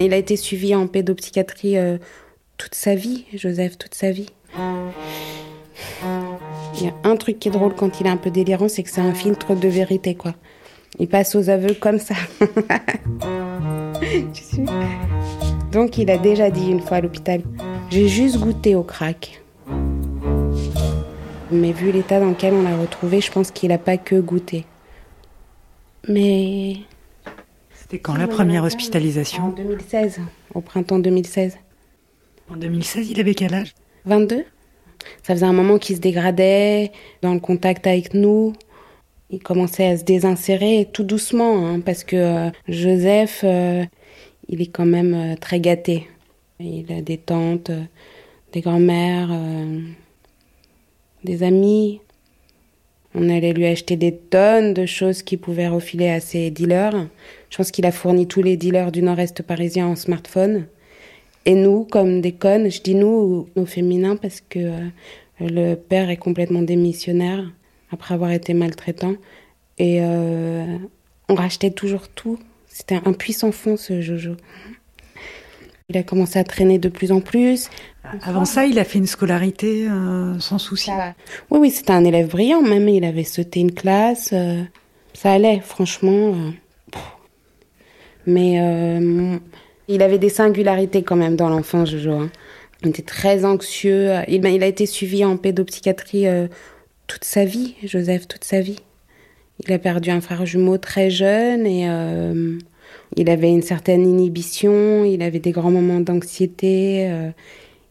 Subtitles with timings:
[0.00, 1.98] Il a été suivi en pédopsychiatrie euh,
[2.56, 4.28] toute sa vie, Joseph, toute sa vie.
[6.74, 8.82] Il y a un truc qui est drôle quand il est un peu délirant, c'est
[8.82, 10.34] que c'est un filtre de vérité, quoi.
[10.98, 12.14] Il passe aux aveux comme ça.
[15.72, 17.42] Donc il a déjà dit une fois à l'hôpital,
[17.90, 19.42] j'ai juste goûté au crack.
[21.50, 24.64] Mais vu l'état dans lequel on l'a retrouvé, je pense qu'il n'a pas que goûté.
[26.08, 26.76] Mais...
[27.90, 30.20] C'était quand la première hospitalisation En 2016,
[30.54, 31.56] au printemps 2016.
[32.50, 33.72] En 2016, il avait quel âge?
[34.04, 34.44] 22.
[35.22, 38.52] Ça faisait un moment qu'il se dégradait dans le contact avec nous.
[39.30, 43.86] Il commençait à se désinsérer tout doucement, hein, parce que euh, Joseph, euh,
[44.50, 46.10] il est quand même euh, très gâté.
[46.60, 47.70] Il a des tantes,
[48.52, 49.30] des grands-mères,
[51.24, 52.02] des amis.
[53.20, 57.08] On allait lui acheter des tonnes de choses qui pouvaient refiler à ses dealers.
[57.50, 60.66] Je pense qu'il a fourni tous les dealers du nord-est parisien en smartphone.
[61.44, 64.88] Et nous, comme des connes, je dis nous, nos féminins, parce que euh,
[65.40, 67.44] le père est complètement démissionnaire
[67.90, 69.14] après avoir été maltraitant.
[69.78, 70.78] Et euh,
[71.28, 72.38] on rachetait toujours tout.
[72.68, 74.36] C'était un puissant fond, ce Jojo.
[75.88, 77.70] Il a commencé à traîner de plus en plus.
[78.22, 80.90] Avant ça, il a fait une scolarité euh, sans souci.
[81.50, 82.62] Oui, oui, c'était un élève brillant.
[82.62, 84.34] Même il avait sauté une classe.
[85.14, 86.34] ça allait, franchement.
[88.26, 88.58] Mais
[89.88, 92.12] il avait des singularités quand même dans l'enfance, Jojo.
[92.12, 92.30] Hein.
[92.82, 94.12] Il était très anxieux.
[94.28, 96.46] Il, il, a été suivi en pédopsychiatrie euh,
[97.06, 98.78] toute sa vie, Joseph, toute sa vie.
[99.66, 102.58] Il a perdu un frère jumeau très jeune et euh,
[103.16, 107.30] il avait une certaine inhibition, il avait des grands moments d'anxiété, euh,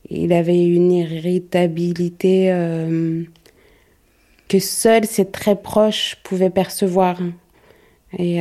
[0.09, 2.47] il avait une irritabilité
[4.47, 7.19] que seuls ses très proches pouvaient percevoir.
[8.17, 8.39] Et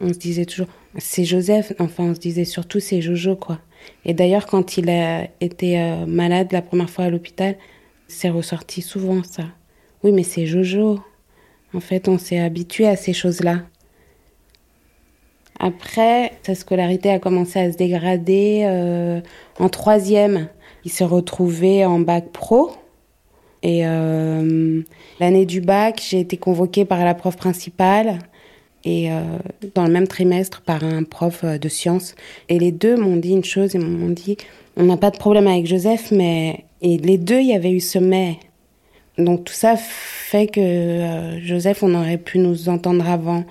[0.00, 3.60] on se disait toujours, c'est Joseph, enfin on se disait surtout c'est Jojo quoi.
[4.04, 7.56] Et d'ailleurs quand il a été euh, malade la première fois à l'hôpital,
[8.08, 9.44] c'est ressorti souvent ça.
[10.02, 11.00] Oui mais c'est Jojo.
[11.74, 13.62] En fait on s'est habitué à ces choses-là.
[15.62, 19.20] Après, sa scolarité a commencé à se dégrader euh,
[19.58, 20.48] en troisième.
[20.86, 22.70] Il s'est retrouvé en bac pro.
[23.62, 24.80] Et euh,
[25.20, 28.20] l'année du bac, j'ai été convoquée par la prof principale
[28.84, 29.20] et euh,
[29.74, 32.14] dans le même trimestre par un prof de sciences.
[32.48, 34.38] Et les deux m'ont dit une chose, ils m'ont dit,
[34.78, 36.64] on n'a pas de problème avec Joseph, mais...
[36.80, 38.38] Et les deux, il y avait eu ce mais.
[39.18, 43.44] Donc tout ça fait que Joseph, on aurait pu nous entendre avant.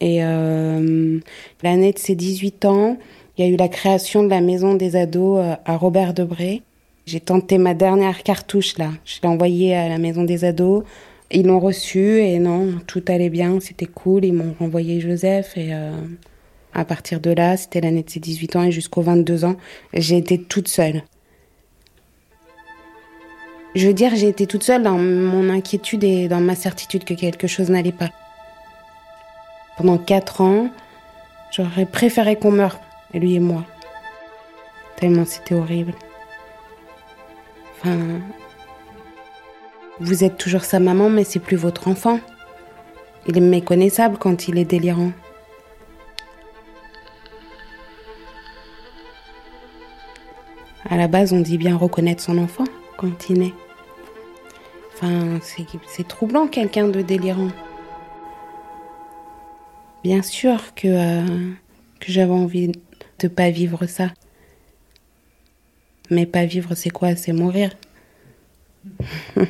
[0.00, 1.18] Et euh,
[1.62, 2.98] l'année de ses 18 ans,
[3.36, 6.62] il y a eu la création de la maison des ados à Robert Debré.
[7.06, 8.90] J'ai tenté ma dernière cartouche là.
[9.04, 10.84] Je l'ai envoyée à la maison des ados.
[11.30, 14.24] Ils l'ont reçu et non, tout allait bien, c'était cool.
[14.24, 15.92] Ils m'ont renvoyé Joseph et euh,
[16.72, 19.56] à partir de là, c'était l'année de ses 18 ans et jusqu'aux 22 ans,
[19.92, 21.02] j'ai été toute seule.
[23.74, 27.14] Je veux dire, j'ai été toute seule dans mon inquiétude et dans ma certitude que
[27.14, 28.10] quelque chose n'allait pas.
[29.76, 30.70] Pendant quatre ans,
[31.50, 32.78] j'aurais préféré qu'on meure,
[33.12, 33.64] lui et moi.
[34.96, 35.94] Tellement c'était horrible.
[37.76, 37.98] Enfin,
[40.00, 42.20] vous êtes toujours sa maman, mais c'est plus votre enfant.
[43.26, 45.12] Il est méconnaissable quand il est délirant.
[50.88, 52.64] À la base, on dit bien reconnaître son enfant
[52.96, 53.54] quand il naît.
[54.94, 55.40] Enfin,
[55.86, 57.48] c'est troublant quelqu'un de délirant.
[60.04, 61.52] Bien sûr que, euh,
[61.98, 62.70] que j'avais envie
[63.20, 64.12] de pas vivre ça.
[66.10, 67.16] Mais pas vivre, c'est quoi?
[67.16, 67.70] C'est mourir.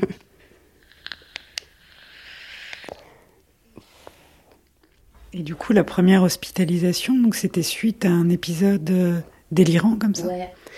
[5.32, 9.18] Et du coup, la première hospitalisation, donc c'était suite à un épisode euh,
[9.50, 10.28] délirant comme ça?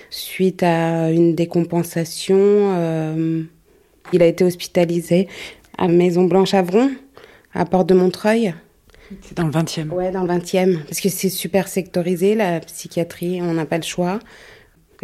[0.08, 3.42] Suite à une décompensation, euh,
[4.14, 5.28] il a été hospitalisé
[5.76, 6.90] à Maison Blanche Avron,
[7.52, 8.54] à Porte de Montreuil.
[9.22, 9.90] C'est dans le 20e.
[9.90, 13.84] Ouais, dans le 20e, parce que c'est super sectorisé, la psychiatrie, on n'a pas le
[13.84, 14.18] choix.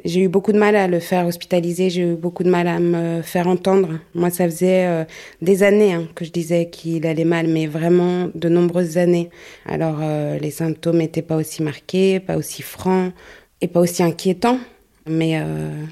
[0.04, 2.80] J'ai eu beaucoup de mal à le faire hospitaliser, j'ai eu beaucoup de mal à
[2.80, 3.98] me faire entendre.
[4.14, 5.04] Moi, ça faisait euh,
[5.42, 9.28] des années hein, que je disais qu'il allait mal, mais vraiment de nombreuses années.
[9.66, 13.12] Alors, euh, les symptômes n'étaient pas aussi marqués, pas aussi francs
[13.60, 14.58] et pas aussi inquiétants.
[15.06, 15.84] Mais euh,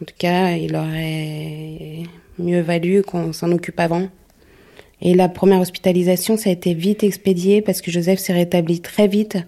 [0.00, 2.04] en tout cas, il aurait
[2.38, 4.08] mieux valu qu'on s'en occupe avant.
[5.02, 9.08] Et la première hospitalisation, ça a été vite expédié parce que Joseph s'est rétabli très
[9.08, 9.38] vite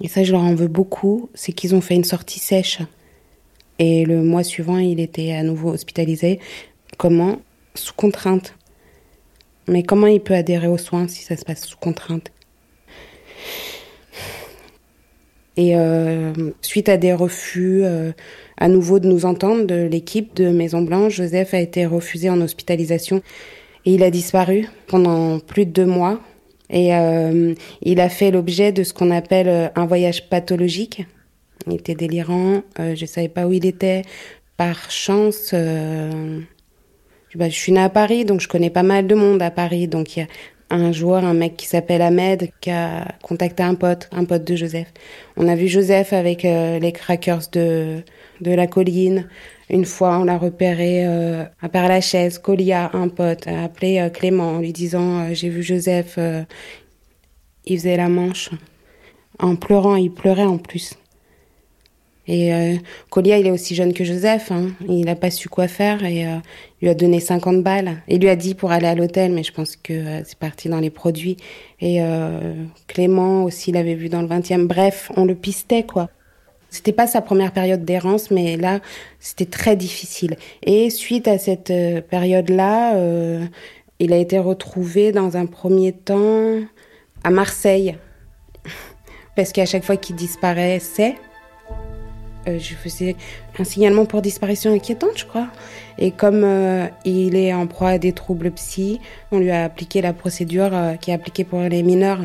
[0.00, 2.80] et ça je leur en veux beaucoup, c'est qu'ils ont fait une sortie sèche.
[3.78, 6.40] Et le mois suivant, il était à nouveau hospitalisé.
[6.96, 7.40] Comment?
[7.74, 8.54] Sous contrainte.
[9.68, 12.32] Mais comment il peut adhérer aux soins si ça se passe sous contrainte?
[15.56, 16.32] Et euh,
[16.62, 18.12] suite à des refus euh,
[18.58, 22.40] à nouveau de nous entendre de l'équipe de Maison Blanche, Joseph a été refusé en
[22.40, 23.22] hospitalisation
[23.94, 26.20] il a disparu pendant plus de deux mois.
[26.70, 31.06] Et euh, il a fait l'objet de ce qu'on appelle un voyage pathologique.
[31.66, 34.02] Il était délirant, je savais pas où il était.
[34.56, 35.54] Par chance,
[37.34, 39.88] bah, je suis née à Paris, donc je connais pas mal de monde à Paris.
[39.88, 40.20] Donc
[40.70, 44.56] un joueur, un mec qui s'appelle Ahmed, qui a contacté un pote, un pote de
[44.56, 44.92] Joseph.
[45.36, 48.02] On a vu Joseph avec euh, les crackers de,
[48.40, 49.28] de la colline.
[49.70, 52.38] Une fois, on l'a repéré euh, à Père-Lachaise.
[52.38, 56.18] Colia, un pote, a appelé euh, Clément en lui disant euh, J'ai vu Joseph,
[57.64, 58.50] il faisait la manche.
[59.38, 60.94] En pleurant, il pleurait en plus.
[62.28, 62.76] Et euh,
[63.10, 64.52] Colia, il est aussi jeune que Joseph.
[64.52, 64.68] Hein.
[64.86, 66.36] Il n'a pas su quoi faire et euh,
[66.80, 68.02] il lui a donné 50 balles.
[68.06, 70.68] Il lui a dit pour aller à l'hôtel, mais je pense que euh, c'est parti
[70.68, 71.36] dans les produits.
[71.80, 72.54] Et euh,
[72.86, 74.66] Clément aussi l'avait vu dans le 20e.
[74.66, 76.08] Bref, on le pistait, quoi.
[76.70, 78.80] C'était pas sa première période d'errance, mais là,
[79.20, 80.36] c'était très difficile.
[80.62, 83.46] Et suite à cette euh, période-là, euh,
[83.98, 86.60] il a été retrouvé dans un premier temps
[87.24, 87.96] à Marseille.
[89.36, 91.14] Parce qu'à chaque fois qu'il disparaissait,
[92.48, 93.16] euh, je faisais
[93.58, 95.48] un signalement pour disparition inquiétante, je crois.
[95.98, 99.00] Et comme euh, il est en proie à des troubles psy,
[99.32, 102.20] on lui a appliqué la procédure euh, qui est appliquée pour les mineurs.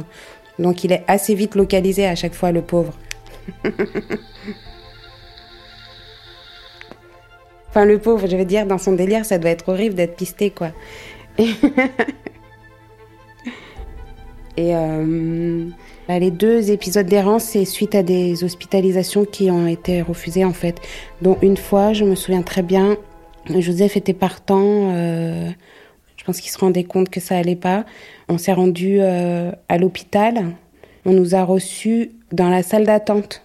[0.60, 2.94] Donc il est assez vite localisé à chaque fois, le pauvre.
[7.70, 10.52] enfin, le pauvre, je veux dire, dans son délire, ça doit être horrible d'être pisté,
[10.52, 10.70] quoi.
[14.56, 14.76] Et
[16.10, 20.82] les deux épisodes d'errance, c'est suite à des hospitalisations qui ont été refusées en fait.
[21.22, 22.98] Dont une fois, je me souviens très bien,
[23.50, 24.92] Joseph était partant.
[24.94, 25.50] Euh,
[26.16, 27.86] je pense qu'il se rendait compte que ça allait pas.
[28.30, 30.56] On s'est rendu euh, à l'hôpital.
[31.06, 33.44] On nous a reçus dans la salle d'attente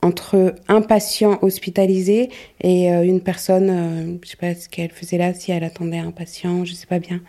[0.00, 2.30] entre un patient hospitalisé
[2.60, 6.10] et euh, une personne, je sais pas ce qu'elle faisait là, si elle attendait un
[6.10, 7.20] patient, je sais pas bien.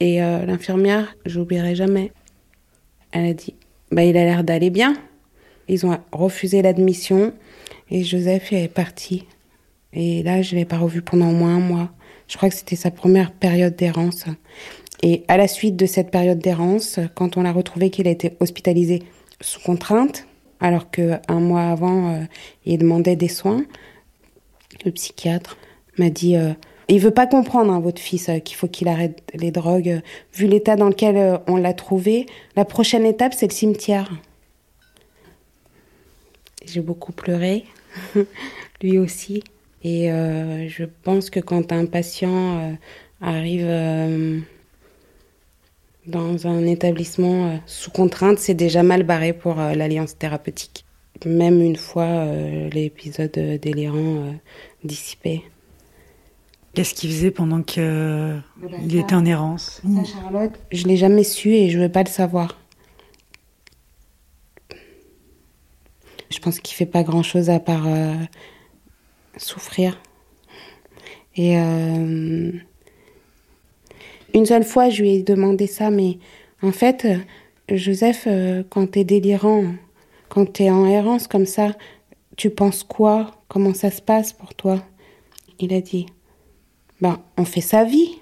[0.00, 2.12] Et l'infirmière, j'oublierai jamais,
[3.10, 3.56] elle a dit,
[3.90, 4.96] bah il a l'air d'aller bien.
[5.68, 7.32] Ils ont refusé l'admission
[7.90, 9.26] et Joseph est parti.
[9.92, 11.90] Et là, je l'ai pas revu pendant au moins un mois.
[12.26, 14.24] Je crois que c'était sa première période d'errance.
[15.02, 18.36] Et à la suite de cette période d'errance, quand on l'a retrouvé qu'il a été
[18.40, 19.02] hospitalisé
[19.40, 20.26] sous contrainte,
[20.60, 22.24] alors que un mois avant, euh,
[22.66, 23.64] il demandait des soins,
[24.84, 25.56] le psychiatre
[25.98, 26.52] m'a dit euh,
[26.88, 30.00] il veut pas comprendre hein, votre fils euh, qu'il faut qu'il arrête les drogues.
[30.34, 32.26] Vu l'état dans lequel euh, on l'a trouvé,
[32.56, 34.10] la prochaine étape c'est le cimetière.
[36.64, 37.64] J'ai beaucoup pleuré,
[38.82, 39.42] lui aussi.
[39.84, 42.72] Et euh, je pense que quand un patient euh,
[43.20, 44.40] arrive euh,
[46.06, 50.84] dans un établissement euh, sous contrainte, c'est déjà mal barré pour euh, l'alliance thérapeutique.
[51.24, 54.32] Même une fois euh, l'épisode euh, délirant euh,
[54.84, 55.42] dissipé.
[56.74, 61.50] Qu'est-ce qu'il faisait pendant qu'il bah, était en errance Ça, Charlotte, je l'ai jamais su
[61.50, 62.56] et je veux pas le savoir.
[66.30, 68.14] Je pense qu'il fait pas grand chose à part euh,
[69.36, 70.00] souffrir.
[71.36, 72.52] Et euh,
[74.34, 76.18] une seule fois, je lui ai demandé ça, mais
[76.62, 77.06] en fait,
[77.70, 79.64] Joseph, euh, quand t'es délirant,
[80.28, 81.76] quand t'es en errance comme ça,
[82.36, 83.32] tu penses quoi?
[83.48, 84.82] Comment ça se passe pour toi?
[85.58, 86.06] Il a dit,
[87.00, 88.18] ben, on fait sa vie.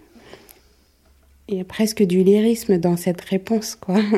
[1.49, 4.01] Il y a presque du lyrisme dans cette réponse, quoi.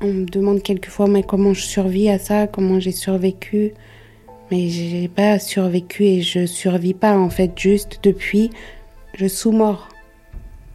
[0.00, 3.72] On me demande quelquefois mais comment je survis à ça, comment j'ai survécu?
[4.50, 8.50] Mais j'ai pas survécu et je survis pas en fait juste depuis
[9.14, 9.88] je sous-mort.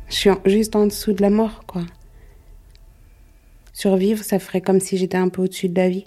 [0.10, 1.84] Je suis juste en dessous de la mort quoi.
[3.72, 6.06] Survivre, ça ferait comme si j'étais un peu au-dessus de la vie.